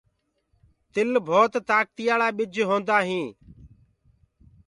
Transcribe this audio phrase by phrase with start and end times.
[0.93, 3.33] تل ڀوت تآڪتيآݪآ ٻج هوندآ هينٚ۔